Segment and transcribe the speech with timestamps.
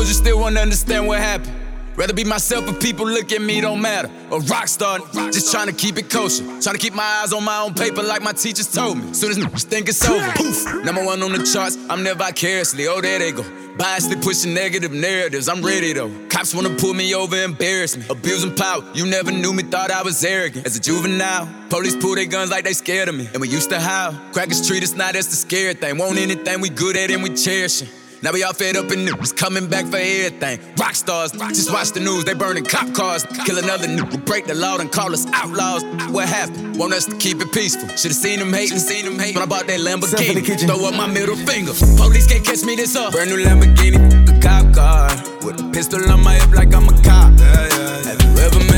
[0.00, 1.54] exposure, still wanna understand what happened.
[1.96, 4.08] Rather be myself if people look at me, don't matter.
[4.30, 5.00] A rock star,
[5.30, 6.44] just trying to keep it kosher.
[6.44, 9.12] Trying to keep my eyes on my own paper like my teachers told me.
[9.12, 10.84] Soon as niggas think it's over, poof.
[10.84, 12.86] Number one on the charts, I'm never vicariously.
[12.86, 13.42] Oh, there they go.
[13.76, 16.10] Biasly pushing negative narratives, I'm ready though.
[16.28, 18.04] Cops wanna pull me over, embarrass me.
[18.08, 20.64] Abusing power, you never knew me, thought I was arrogant.
[20.64, 23.28] As a juvenile, police pull their guns like they scared of me.
[23.32, 24.14] And we used to howl.
[24.32, 25.98] Crackers treat us not as the scary thing.
[25.98, 27.99] Want anything we good at and we cherish it.
[28.22, 30.60] Now we all fed up and news, coming back for everything.
[30.76, 33.24] Rock stars, just watch the news, they burning cop cars.
[33.46, 35.82] Kill another nigga, break the law and call us outlaws.
[36.12, 36.76] What happened?
[36.76, 37.88] Want us to keep it peaceful.
[37.96, 39.36] Should've seen them hating, seen them hating.
[39.36, 41.72] When I bought that Lamborghini, throw up my middle finger.
[41.96, 43.12] Police can't catch me this up.
[43.12, 43.96] Brand new Lamborghini,
[44.28, 45.08] a cop car.
[45.42, 47.32] With a pistol on my hip like I'm a cop.
[47.40, 48.04] Yeah, yeah, yeah.
[48.04, 48.69] Have you ever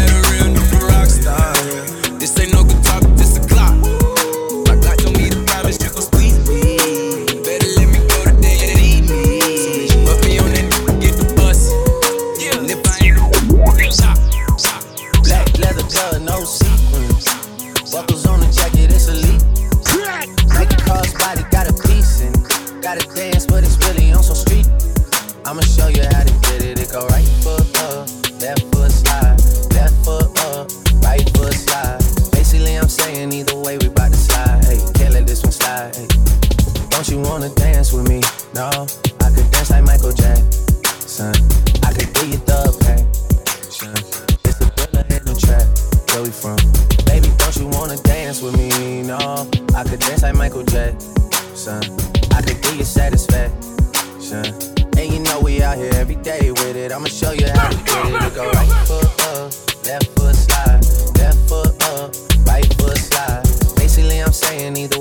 [23.14, 24.66] dance, but it's really on some street.
[25.44, 26.78] I'ma show you how to get it.
[26.78, 28.08] It go right foot up,
[28.40, 29.36] left foot slide,
[29.74, 30.68] left foot up,
[31.02, 31.98] right foot slide.
[32.32, 34.64] Basically, I'm saying either way we bout to slide.
[34.64, 35.94] Hey, can't let this one slide.
[35.96, 36.06] Hey.
[36.90, 38.22] Don't you wanna dance with me?
[38.54, 38.68] No,
[39.20, 41.34] I could dance like Michael Jackson.
[41.82, 43.92] I could give you the passion.
[44.44, 45.66] It's the thriller in the trap.
[46.12, 46.56] Where we from?
[47.04, 49.02] Baby, don't you wanna dance with me?
[49.02, 52.11] No, I could dance like Michael Jackson.
[52.32, 54.44] I could give you satisfaction.
[54.98, 56.92] And you know we out here every day with it.
[56.92, 58.22] I'ma show you how to get it.
[58.22, 59.52] It go right foot up,
[59.86, 60.84] left foot slide,
[61.18, 62.14] left foot up,
[62.46, 63.42] right foot slide.
[63.76, 64.91] Basically, I'm saying either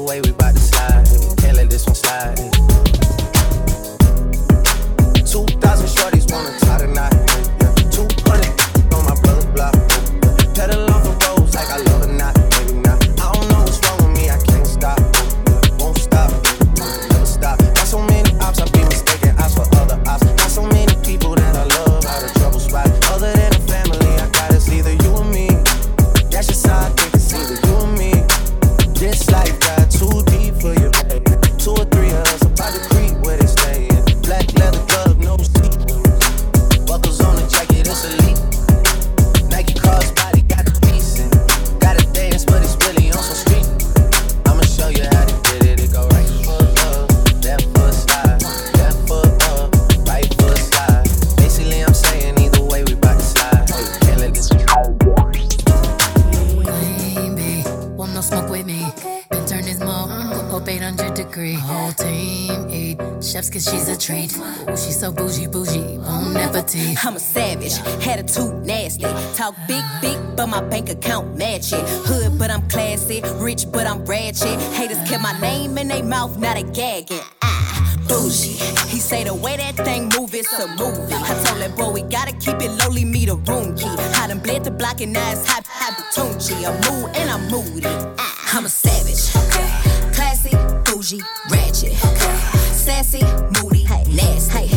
[69.41, 71.83] Talk big, big, but my bank account match it.
[72.05, 73.23] Hood, but I'm classy.
[73.37, 74.61] Rich, but I'm ratchet.
[74.77, 77.21] Haters kept my name in their mouth, not a gagging.
[77.41, 78.61] Ah, bougie.
[78.91, 81.15] He say the way that thing move, it's a movie.
[81.15, 83.89] I told that boy we gotta keep it lowly, me the room key.
[84.21, 86.63] I done bled the block and now it's hot, hot Tunchi.
[86.63, 87.87] I'm mood and I'm moody.
[88.19, 89.31] Ah, I'm a savage.
[90.13, 91.93] Classy, bougie, ratchet.
[92.75, 93.23] Sassy,
[93.57, 94.69] moody, nasty.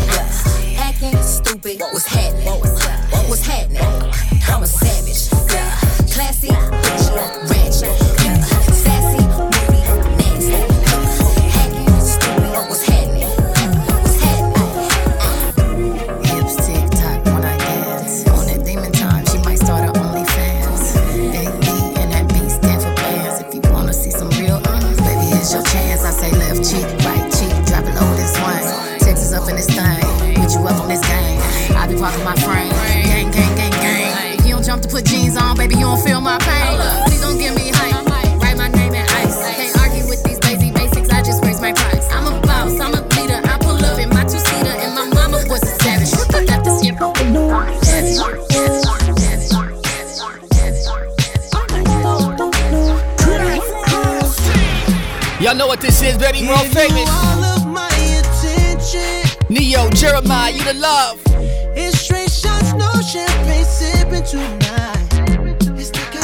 [0.78, 2.83] Acting stupid, what's happening?
[30.54, 31.40] You up on this game.
[31.76, 34.38] I be parking my frame, gang, gang, gang, gang.
[34.38, 36.78] If you don't jump to put jeans on, baby, you don't feel my pain.
[37.06, 38.06] Please don't give me hype.
[38.40, 39.36] Write my name in ice.
[39.56, 41.10] Can't argue with these lazy basics.
[41.10, 42.06] I just raise my price.
[42.10, 43.40] I'm a boss, I'm a leader.
[43.44, 46.12] I pull up in my two seater, and my mama was a savage.
[46.34, 46.94] I got this here.
[55.40, 56.46] Y'all know what this is, baby.
[56.48, 57.33] World famous.
[60.04, 61.18] Jeremiah, you the love.
[61.74, 65.00] It's straight shots, no champagne sipping tonight.
[65.80, 66.18] It's like a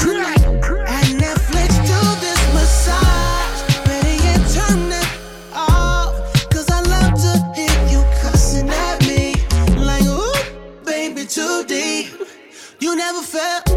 [0.86, 3.60] at Netflix do this massage.
[3.86, 5.08] Better yet, turn it
[5.54, 6.12] off.
[6.50, 9.34] 'Cause I love to hear you cussing at me.
[9.78, 12.12] Like, ooh, baby, too deep.
[12.80, 13.69] You never felt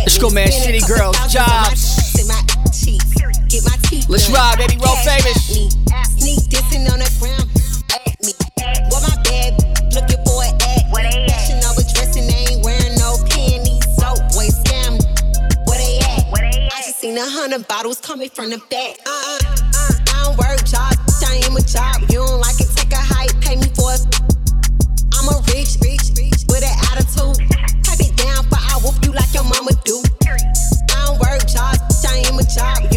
[0.00, 0.50] Let's go, man.
[0.50, 2.16] City girls, jobs.
[4.08, 4.76] Let's ride, baby.
[4.82, 5.46] Roll famous.
[5.46, 7.46] Sneak dissing on the ground.
[8.90, 9.54] What my bag
[9.94, 10.90] looking for an act.
[11.30, 13.84] Fashion over dressing, they ain't wearing no panties.
[13.98, 14.98] So, boy, scam.
[15.68, 16.26] Where they at?
[16.72, 18.96] I just seen a hundred bottles coming from the back.
[19.06, 19.92] Uh uh uh.
[20.10, 20.94] I don't work job.
[21.26, 22.02] I am a job.
[22.10, 23.38] You don't like it, take a hike.
[23.40, 24.02] Pay me for it.
[25.14, 27.49] I'm a rich, rich, rich with an attitude.
[28.70, 30.00] I whoop you like your mama do.
[30.22, 31.76] I don't work job.
[32.08, 32.89] I am a job.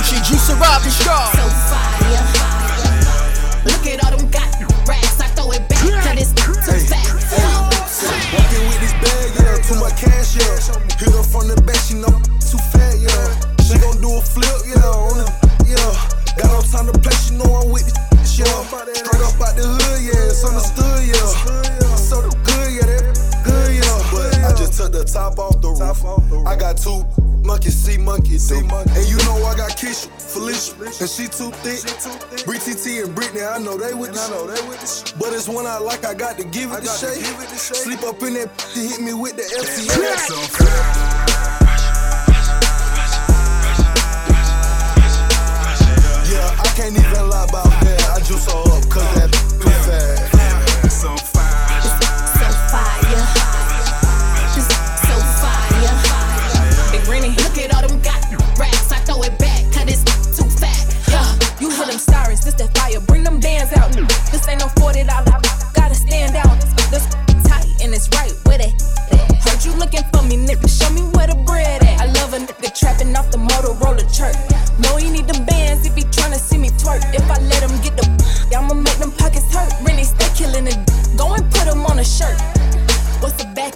[0.00, 1.30] Belly, Winnie Rucci, Juice Rob, and Shaw.
[1.32, 2.24] so fire.
[3.64, 4.48] Look at all them got
[4.88, 5.20] racks.
[5.20, 7.06] I throw it back to this too fat.
[8.32, 10.56] Walking with this bag, yeah, too much cash, yeah.
[10.98, 13.40] Hit her from the back, she know too fat, yeah.
[13.62, 15.26] She gon' do a flip, yeah, on the,
[15.68, 15.92] yeah.
[16.36, 18.64] Got no time to play, she know I'm with this, yeah.
[18.94, 21.94] Straight up out the hood, yeah, it's understood, yeah.
[21.96, 24.10] So the good, yeah, that good, yeah.
[24.10, 26.46] But I just took the top off the roof.
[26.46, 27.04] I got two
[27.44, 32.44] monkeys, see monkeys, see And you know I got Keisha, Felicia, and she too thick.
[32.44, 35.12] Bree TT and Brittany, I know they with this.
[35.12, 37.24] But it's one I like, I got to give it the shake.
[37.58, 40.69] Sleep up in that, to hit me with the FCA.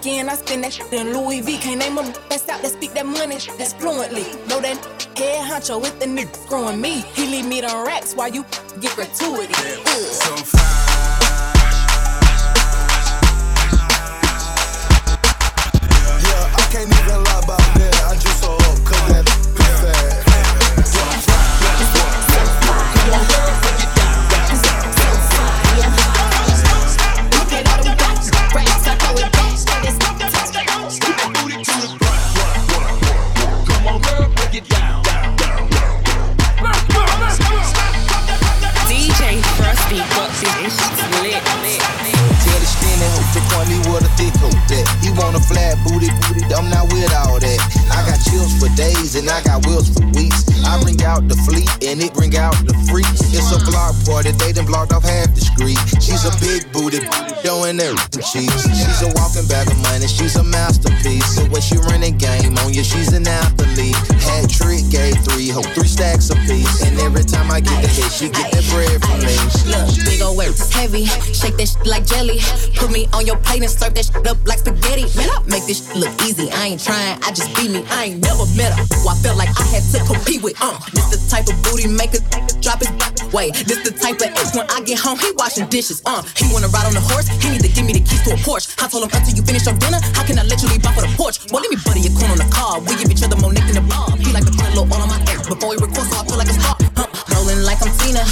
[0.04, 0.20] The?
[0.20, 1.56] I spend that shit in Louis V.
[1.56, 4.24] Can't name a that's out that speak that money that's fluently.
[4.48, 4.76] Know that
[5.16, 7.00] head honcho with the nigga screwing me.
[7.14, 8.44] He leave me the racks while you
[8.80, 9.54] get gratuity.
[16.70, 17.63] Can't even lie about
[41.62, 42.13] lit.
[43.34, 46.86] Point me with a thick hoe that He want a flat booty, booty, I'm not
[46.94, 47.60] with all that.
[47.90, 50.46] I got chills for days and I got wheels for weeks.
[50.62, 53.20] I bring out the fleet and it bring out the freaks.
[53.34, 55.78] It's a block party, they done blocked off half the street.
[55.98, 57.02] She's a big booty,
[57.42, 58.64] showing her cheeks.
[58.70, 61.36] She's a walking bag of money, she's a masterpiece.
[61.36, 63.98] The way she run the game on you, she's an athlete.
[64.24, 66.86] Hat trick, gave three, hope three stacks a piece.
[66.86, 69.34] And every time I get the hit, she get the bread from me.
[69.68, 71.04] Look, big ol' work, heavy.
[71.34, 72.40] Shake that shit like jelly.
[72.78, 75.08] Put me on your plate and serve that shit up like spaghetti.
[75.16, 76.50] Man, I make this shit look easy.
[76.52, 77.84] I ain't trying, I just be me.
[77.90, 78.84] I ain't never met her.
[79.00, 80.56] Who I felt like I had to compete with.
[80.60, 82.20] Uh, this the type of booty maker
[82.60, 82.90] drop his
[83.32, 83.50] way.
[83.50, 86.02] This the type of ex when I get home, he washing dishes.
[86.04, 88.34] Uh, he wanna ride on the horse, he need to give me the keys to
[88.34, 88.70] a Porsche.
[88.78, 90.94] I told him until you finish your dinner, how can I let you leave off
[90.94, 91.42] for the porch?
[91.48, 92.80] Boy, let me buddy your corn on the car.
[92.80, 94.10] We give each other more neck than a bar.
[94.16, 96.38] He like to put a little on my ex before we record, so I feel
[96.38, 96.73] like a star.
[97.44, 98.24] Uh, like I'm Tina.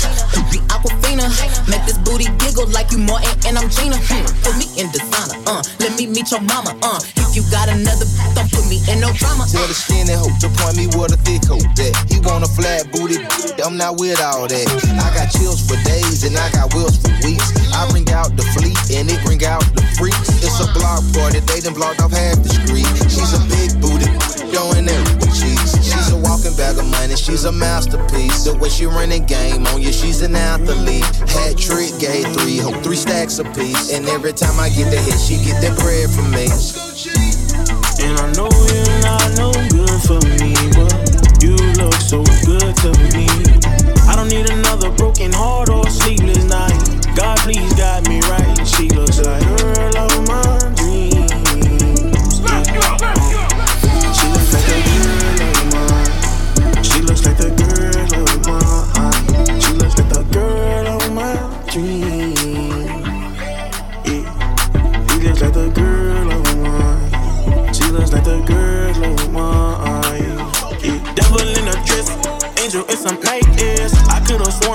[0.73, 1.29] Aquafina,
[1.69, 4.01] make this booty giggle like you Martin and I'm Gina.
[4.41, 5.63] Put me in designer, uh.
[5.81, 7.01] Let me meet your mama, uh.
[7.21, 9.45] If you got another, don't put me in no drama.
[9.53, 11.93] Tell the skinny hoe to point me where a thick hoe that.
[12.09, 13.21] He want a flat booty,
[13.61, 14.67] I'm not with all that.
[14.97, 17.53] I got chills for days and I got wheels for weeks.
[17.77, 20.41] I bring out the fleet and it bring out the freaks.
[20.41, 22.89] It's a block party, they done blocked off half the street.
[23.13, 24.09] She's a big booty,
[24.49, 25.77] showing every cheeks.
[25.85, 26.81] She's a walking bag
[27.23, 28.45] she's a masterpiece.
[28.45, 31.07] The way she running game on you, she's an athlete.
[31.31, 33.93] Hat trick, gay three, hope three stacks a piece.
[33.95, 36.51] And every time I get the hit, she get that bread from me.
[38.03, 40.91] And I know you're not no good for me, but
[41.39, 43.31] you look so good to me.
[44.11, 46.75] I don't need another broken heart or sleepless night.
[47.15, 48.67] God, please guide me right.
[48.67, 50.12] She looks like a girl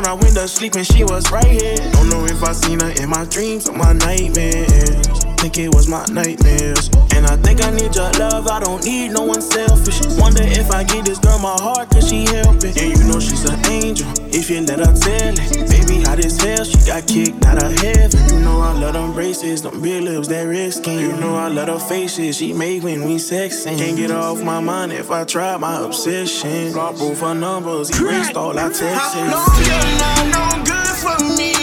[0.08, 1.76] I went to sleep and she was right here.
[1.92, 5.06] Don't know if I seen her in my dreams or my nightmares.
[5.38, 6.90] Think it was my nightmares.
[7.14, 10.00] And I think I need your love, I don't need no one selfish.
[10.18, 12.78] Wonder if I give this girl my heart, cause she help it.
[12.78, 15.70] Yeah, you know she's an angel, if you let her tell it.
[15.70, 18.20] Baby, hot as hell, she got kicked out of heaven.
[18.34, 21.00] You know I love them braces, them big lips, that red skin.
[21.00, 23.78] You know I love her faces, she make when we sexing.
[23.78, 26.72] Can't get off my mind if I try my obsession.
[26.74, 29.16] Block both her numbers, erased all our texts.
[29.16, 29.97] I
[30.32, 31.57] no good for me,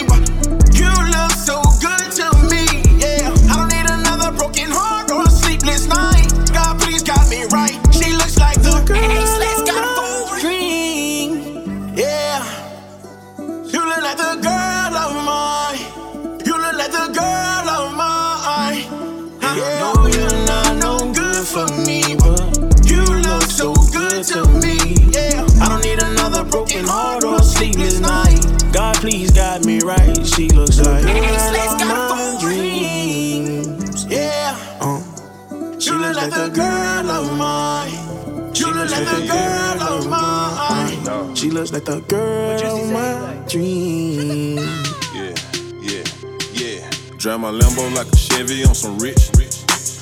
[41.75, 44.63] like the girl of my dreams.
[45.11, 45.35] Yeah,
[45.83, 46.07] yeah,
[46.55, 46.89] yeah.
[47.17, 49.27] Drive my Lambo like a Chevy on some rich.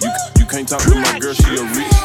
[0.06, 1.98] You, you can't talk to my girl, she a rich.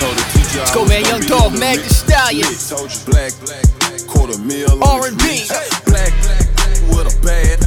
[0.00, 1.04] Told the teacher Let's go, man.
[1.04, 1.84] Young Dog, on the Meg lit.
[1.84, 2.48] Thee Stallion.
[2.48, 2.64] Lit.
[2.72, 3.68] Told you black, black
[4.08, 5.12] quarter meal R&B.
[5.12, 5.84] this wrist.
[5.84, 6.12] Black,
[6.88, 7.60] with a bad.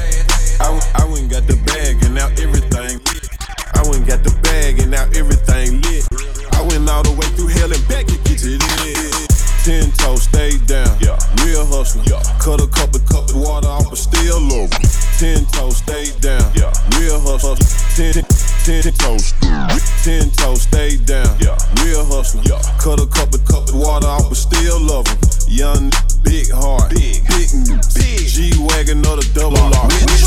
[0.58, 3.30] I, w- I went got the bag and now everything lit.
[3.78, 6.10] I went got the bag and now everything lit.
[6.58, 9.29] I went all the way through hell and back to get to this.
[9.64, 10.98] Ten toes, stay down.
[11.00, 11.18] Yeah.
[11.44, 12.04] Real hustler.
[12.08, 12.24] Yeah.
[12.40, 14.72] Cut a couple cup of water off, but still love.
[15.20, 16.52] Ten toes, stay down.
[16.56, 16.72] Yeah.
[16.98, 17.56] Real hustler.
[17.96, 18.14] Ten,
[18.64, 19.34] ten, ten toes.
[20.04, 21.36] Ten toes, stay down.
[21.40, 21.58] Yeah.
[21.84, 22.42] Real hustler.
[22.46, 22.62] Yeah.
[22.80, 25.18] Cut a couple cup of water off, but still love 'em.
[25.48, 25.92] Young,
[26.24, 26.90] big heart.
[26.92, 27.50] Big, big,
[27.94, 28.28] big.
[28.28, 30.19] G wagon or the double R.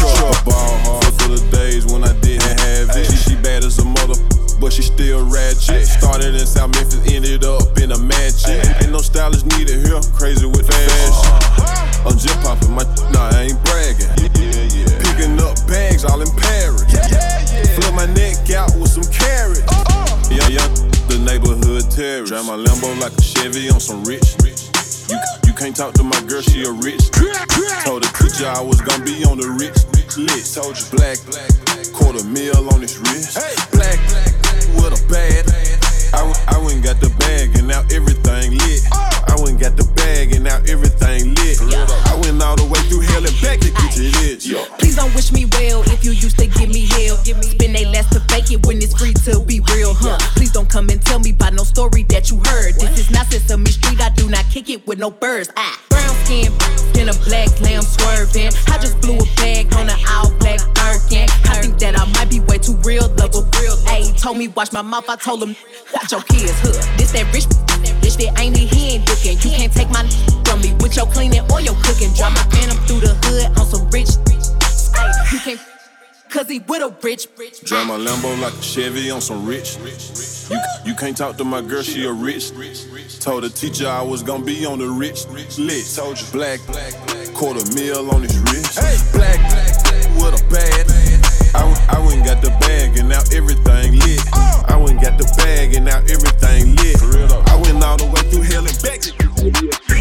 [55.03, 55.51] no birds.
[55.57, 55.83] Ah.
[55.91, 56.53] Brown skin,
[56.95, 58.53] in a black lamb swerving.
[58.69, 61.27] I just blew a bag on an all black Birkin.
[61.51, 63.77] I think that I might be way too real, love a real.
[63.91, 65.57] Ayy, told me watch my mouth, I told him
[65.93, 66.79] watch your kids, huh?
[66.97, 67.47] This that rich
[67.99, 69.39] bitch that ain't it, he ain't looking.
[69.43, 70.07] You can't take my
[76.43, 77.61] Cause he with a rich, rich.
[77.61, 79.77] Drive my Lambo like a Chevy on some rich.
[80.51, 82.51] You, you can't talk to my girl, she a rich.
[83.21, 85.95] Told the teacher I was gonna be on the rich list.
[85.95, 86.59] Told you black,
[87.33, 88.75] quarter meal on his wrist.
[89.13, 89.39] Black,
[90.19, 90.91] with a bad.
[91.55, 94.21] I, w- I went and got the bag and now everything lit.
[94.33, 94.65] Uh.
[94.67, 97.01] I went and got the bag and now everything lit.
[97.47, 99.92] I went all the way through hell and back.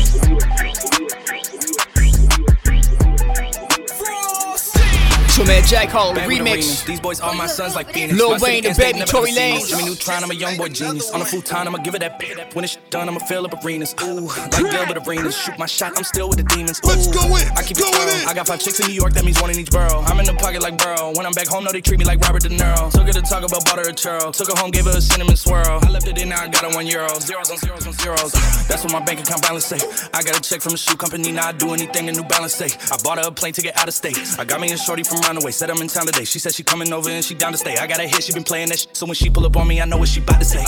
[6.52, 6.84] Demons.
[6.84, 8.18] These boys are my sons like Phoenix.
[8.18, 9.60] Lil My city Wayne, the instinct baby, never Tory deceived me.
[9.60, 9.70] Lanez.
[9.70, 11.12] Jimmy Neutron, I'm a young boy genius.
[11.12, 12.56] On a full time, I'ma give it that bit.
[12.56, 13.96] When it's done, I'ma fill up arenas.
[14.04, 15.38] Ooh, like Gilbert Arenas.
[15.38, 16.80] Shoot my shot, I'm still with the demons.
[16.86, 17.48] Ooh, Let's go in.
[17.58, 18.30] I keep it thorough.
[18.30, 20.02] I got five chicks in New York, that means one in each borough.
[20.06, 21.14] I'm in the pocket like Burrow.
[21.16, 22.92] When I'm back home, no, they treat me like Robert De Niro.
[22.92, 24.32] Took her to talk about butter or churro.
[24.32, 25.80] Took her home, gave her a cinnamon swirl.
[25.84, 27.08] I left it in, now I got her one euro.
[27.20, 28.32] Zeros on zeros on zeros.
[28.68, 29.80] That's what my bank account balance say.
[30.14, 32.56] I got a check from a shoe company, now I do anything a New Balance
[32.56, 32.70] say.
[32.92, 34.18] I bought her a plane ticket out of state.
[34.40, 36.24] I got me a shorty from Runaway, said I'm in town today.
[36.24, 37.76] She said she coming over and she down to stay.
[37.76, 38.86] I got a hit, she been playing that.
[38.96, 40.64] So when she pull up on me, I know what she about to say.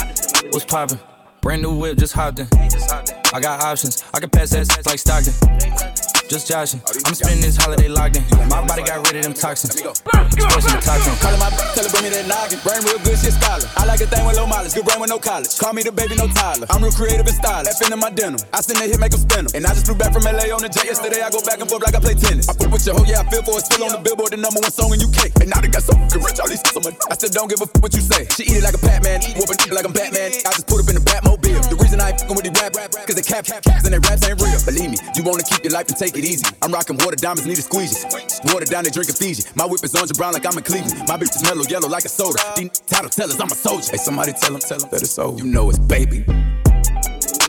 [0.49, 0.99] What's poppin'?
[1.41, 2.47] Brand new whip, just hopped in.
[2.51, 6.12] I got options, I can pass that like Stockton.
[6.33, 6.81] Just joshing.
[7.05, 8.25] I'm spending this holiday locked in.
[8.49, 9.77] My body got rid of them toxins.
[9.77, 11.13] In the toxin.
[11.21, 12.57] Calling my tell her bring me that noggin.
[12.65, 13.69] Brain real good, shit scholar.
[13.77, 15.53] I like a thing with low mileage, good brain with no college.
[15.61, 16.65] Call me the baby, no Tyler.
[16.73, 17.77] I'm real creative and stylish.
[17.77, 18.41] F in my denim.
[18.49, 19.45] I send that hit, make 'em spin.
[19.53, 21.21] And I just flew back from LA on the jet yesterday.
[21.21, 22.49] I go back and forth like I play tennis.
[22.49, 23.69] I fuck with your hoe, yeah, I feel for it.
[23.69, 25.29] Still on the billboard, the number one song in UK.
[25.37, 26.65] And now they got so fucking rich, all these.
[26.65, 28.25] I still don't give a fuck what you say.
[28.33, 30.33] She eat it like a Batman, whooping like I'm Batman.
[30.33, 30.49] I
[33.41, 34.59] cap, caps and they raps ain't real.
[34.65, 36.45] Believe me, you wanna keep your life and take it easy.
[36.61, 37.97] I'm rocking water diamonds, need a squeegee.
[38.53, 39.43] Water down, they drinking Fiji.
[39.55, 41.07] My whip is orange and brown like I'm in Cleveland.
[41.07, 42.37] My bitch is mellow yellow like a soda.
[42.55, 43.91] These title tellers, I'm a soldier.
[43.91, 45.17] Hey, somebody tell him, tell him that it's.
[45.17, 46.25] You know it's baby.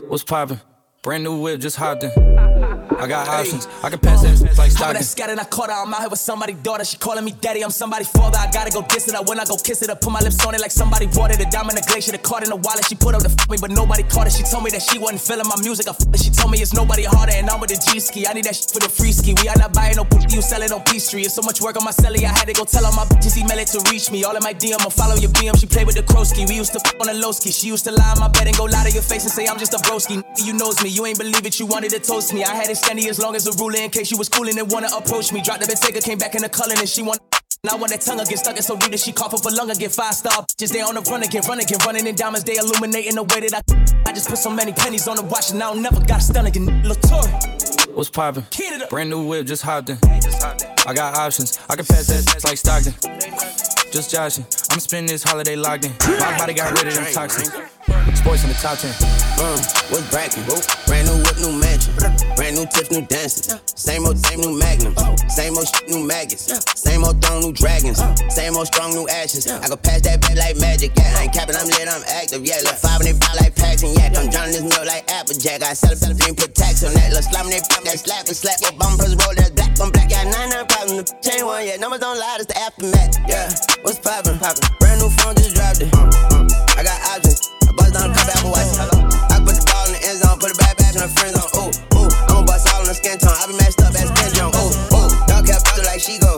[0.07, 0.59] What's poppin'?
[1.03, 2.54] Brand new whip, just hopped in.
[2.99, 4.95] I got options, I can pass that like Stockton.
[4.95, 5.75] that scattered, I caught her.
[5.75, 6.85] I'm out here with somebody's daughter.
[6.85, 7.63] She calling me daddy.
[7.63, 8.37] I'm somebody's father.
[8.37, 9.15] I gotta go diss it.
[9.15, 11.31] I when I go kiss it, I put my lips on it like somebody bought
[11.31, 11.41] it.
[11.41, 12.85] A diamond, a glacier, the card in the wallet.
[12.85, 14.33] She put up the f me, but nobody caught it.
[14.33, 15.87] She told me that she wasn't feeling my music.
[15.87, 16.19] I f it.
[16.23, 18.27] She told me it's nobody harder, and I'm with the G ski.
[18.27, 19.35] I need that shit for the free ski.
[19.41, 21.27] We are not buying no pussy, you sell it on Peachtree.
[21.27, 22.23] It's so much work on my celly.
[22.23, 24.23] I had to go tell all my bitches email it to reach me.
[24.23, 25.59] All in my DM, I follow your BM.
[25.59, 26.47] She played with the Krosky.
[26.47, 27.51] We used to f on the low ski.
[27.51, 29.47] She used to lie on my bed and go lie to your face and say
[29.47, 30.23] I'm just a broski.
[30.45, 30.89] You knows me.
[30.89, 31.59] You ain't believe it.
[31.59, 32.43] You wanted to toast me.
[32.43, 34.71] I had it standing as long as a ruler in case she was cooling and
[34.71, 35.41] wanna approach me.
[35.41, 37.19] Dropped the Bentayga, came back in the culling and she want.
[37.63, 39.89] Now when that tongue get stuck, it's so that she cough up a lung again.
[39.89, 42.43] Five star just they on the run again, run again, running in diamonds.
[42.43, 44.09] They illuminating the way that I.
[44.09, 46.21] I just put so many pennies on the watch and I don't never got a
[46.21, 46.65] stun again.
[46.85, 47.25] Latour.
[47.95, 48.45] What's poppin'?
[48.89, 49.97] Brand new whip, just hopped in.
[50.85, 53.54] I got options, I can pass that like Stockton.
[53.95, 54.43] Just joshing,
[54.75, 55.95] I'm spending this holiday locked in.
[56.19, 57.47] My body got rid of them toxins.
[58.19, 58.91] Sports in the top 10.
[59.39, 59.55] Um,
[59.87, 60.43] what's brackin'?
[60.83, 61.95] Brand new whip, new mansion.
[62.35, 63.55] Brand new tips, new dances.
[63.71, 64.99] Same old, same new magnums.
[65.31, 66.43] Same old shit, new maggots.
[66.75, 68.03] Same old throne, new dragons.
[68.35, 69.47] Same old strong, new ashes.
[69.47, 70.91] I can pass that back like magic.
[70.99, 72.43] Yeah, I ain't capping, I'm lit, I'm active.
[72.43, 74.11] Yeah, look five and they buy like packs and yak.
[74.19, 75.63] I'm drowning this milk like Applejack.
[75.63, 77.15] I sell a better dream, put tax on that.
[77.15, 78.59] Look slime, they pop that slap and slap.
[78.59, 80.09] What bum press roll, black on black.
[80.09, 81.11] Got nine, nine problems.
[81.11, 81.75] The chain one, yeah.
[81.77, 83.17] Numbers don't lie, it's the aftermath.
[83.27, 83.49] Yeah,
[83.83, 84.37] what's poppin'?
[84.39, 84.63] Poppin'.
[84.79, 85.91] Brand new phone, just dropped it.
[85.93, 86.79] Uh, uh.
[86.79, 87.49] I got options.
[87.67, 88.77] I bust down a couple apple whites.
[88.79, 91.33] I put the ball in the end zone, put it back back to the friend
[91.35, 91.51] zone.
[91.59, 93.35] Ooh, ooh, I'ma bust all in the skin tone.
[93.35, 94.53] I be matched up as Ken Jeong.
[94.53, 95.09] Ooh, ooh,
[95.45, 96.37] kept up like she go.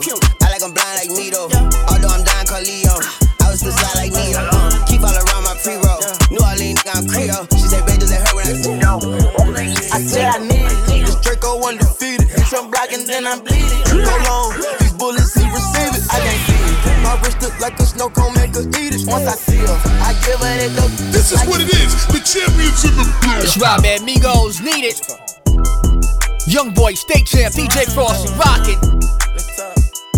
[13.08, 14.04] Some block and then I'm bleeding.
[14.04, 14.52] Go long.
[14.80, 16.04] These bullets, he receive it.
[16.12, 17.02] I can't see it.
[17.02, 19.06] My wrist look like a snow cone, make her eat it.
[19.06, 20.92] Once I see her, I give her that dope.
[21.12, 22.06] This is what it is.
[22.08, 23.04] The champions in the
[23.42, 24.06] It's right, man.
[24.06, 25.00] Migos need it.
[26.46, 28.80] Young boy, state champ, DJ Frost, rockin'.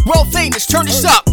[0.06, 1.24] World famous, turn this up.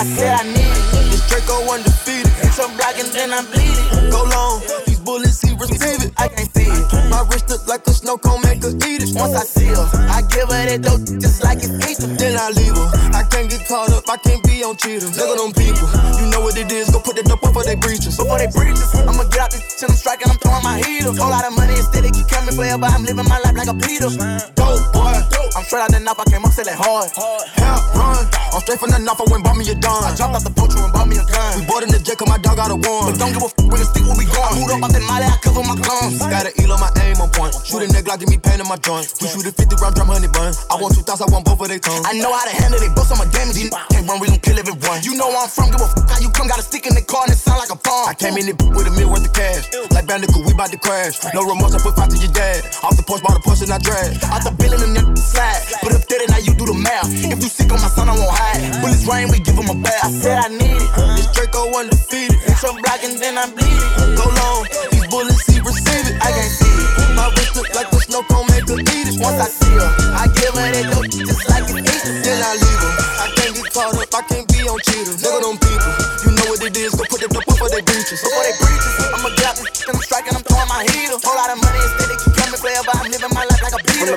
[0.00, 1.12] I said I need it.
[1.12, 2.32] This Draco undefeated.
[2.40, 4.10] Hit some block and then I'm bleeding.
[4.10, 4.62] Go long.
[4.86, 6.12] These bullets, he receive it.
[6.16, 6.39] I can't see it.
[7.10, 9.10] My wrist look like a snow cone, make her eat it.
[9.18, 12.06] Once I see her, I give her that dope just like it's Easter.
[12.06, 12.88] Then I leave her.
[13.12, 14.06] I can't get caught up.
[14.08, 15.18] I can't be on cheaters.
[15.18, 15.90] Look at them people.
[16.22, 16.88] You know what it is.
[16.90, 18.16] Go put the dope before they breaches.
[18.16, 18.94] Before they breaches.
[18.94, 19.90] I'ma get out this shit.
[19.90, 20.30] I'm striking.
[20.30, 21.10] I'm throwing my heater.
[21.10, 22.06] Whole lot of money instead.
[22.06, 22.86] They keep coming forever.
[22.86, 24.08] I'm living my life like a Peter.
[24.54, 25.18] Dope boy.
[25.58, 26.14] I'm straight out the knife.
[26.14, 27.10] I came up, say that hard.
[27.58, 28.22] Hell, run.
[28.54, 29.18] I'm straight from the knife.
[29.18, 30.06] I went bought me a dime.
[30.06, 31.58] I jumped out the poacher and bought me a gun.
[31.58, 33.18] We bought in the jet cause my dog got a warrant.
[33.18, 34.46] But don't give a f with a stick when we gone.
[34.46, 35.26] I moved up out that molly.
[35.26, 36.22] I cover my guns.
[36.22, 37.54] Got an eel on my aim on point.
[37.64, 39.06] Shoot a nigga, give me pain in my joint.
[39.20, 40.52] We shoot a 50 round drum honey bun.
[40.70, 42.04] I want two thoughts, I want both of they tongues.
[42.04, 43.56] I know how to handle they it, bust on my damage.
[43.90, 45.00] Can't run, we gon' kill everyone.
[45.02, 46.48] You know where I'm from, give a f how you come.
[46.50, 48.10] Got a stick in the car and it sound like a bomb.
[48.10, 49.70] I came in it with a meal worth of cash.
[49.94, 51.22] Like Bandicoot, we bout to crash.
[51.32, 52.66] No remorse, I put five to your dad.
[52.82, 54.18] Off the porch, bought a Porsche and I drag.
[54.34, 55.62] Out the building and then slide.
[55.82, 57.06] Put up there, now you do the math.
[57.06, 58.82] If you sick on my son, I won't hide.
[58.82, 60.02] Bullets rain, we give him a bath.
[60.02, 60.90] I said I need it.
[61.14, 62.38] This Draco undefeated.
[62.58, 64.18] Some block and then I'm bleeding.
[64.18, 66.16] Go long, these bullets, he receive it.
[66.18, 66.89] I can't see it.
[67.14, 69.16] My wrist look like a snow cone, make her eat it.
[69.20, 72.14] Once I see her, I give her that dope just like it's Easter.
[72.24, 72.92] Then I leave her.
[73.20, 75.20] I can't get caught up, I can't be on cheaters.
[75.22, 75.92] Look at them people,
[76.24, 76.94] you know what it is.
[76.94, 78.20] Go put the dope before they breaches.
[78.22, 81.18] Before they breaches, I'ma get out this and I'm striking, I'm throwing my heater.
[81.20, 81.99] Whole lot of money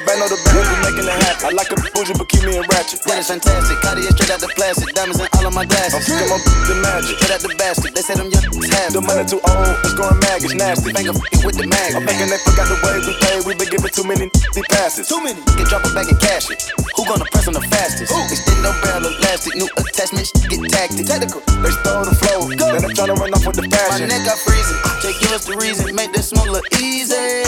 [0.06, 1.46] band on the we making it happen.
[1.48, 3.04] I like a bougie, but keep me in ratchet.
[3.08, 3.80] That is fantastic.
[3.80, 4.92] Cartier straight out the plastic.
[4.96, 6.04] Diamonds in all of my glasses.
[6.08, 7.16] I'm of my the magic.
[7.20, 7.92] Straight out the basket.
[7.96, 10.92] They say them young have The money too old, it's going mad, it's nasty.
[10.92, 11.96] Finger f***ing with the mag.
[11.96, 13.36] I'm thinking they forgot the way we pay.
[13.48, 15.08] We been giving too many these passes.
[15.08, 15.40] Too many.
[15.56, 16.60] Get drop it back and cash it.
[16.96, 18.12] Who gonna press on the fastest?
[18.12, 18.20] Who?
[18.28, 19.56] Extend no barrel elastic.
[19.56, 21.06] New attachments get tactic.
[21.08, 21.42] Technical.
[21.64, 22.50] They stole the flow.
[22.52, 24.10] Then I'm trying to run off with the My fashion.
[24.10, 24.80] neck got freezing.
[25.02, 25.96] Jake, give us the reason.
[25.96, 27.46] Make this smoke look easy.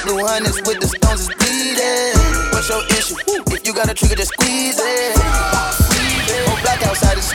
[0.00, 1.28] Blue hundreds with the stones is
[1.60, 2.16] bleeding.
[2.52, 3.16] What's your issue?
[3.52, 5.12] If you got a trigger, just squeeze it.
[6.48, 7.28] Oh, black outside is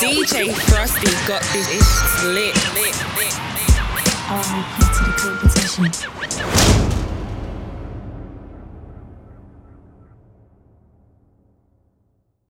[0.00, 1.68] DJ Frosty got this
[2.24, 3.34] lit, lit, lit, lit.
[4.28, 4.76] R.I.P.
[4.92, 6.93] to the competition.